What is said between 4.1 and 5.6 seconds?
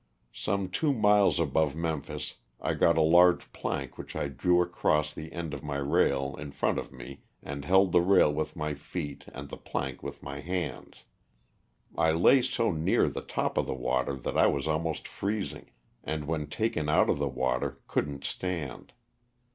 I drew across the end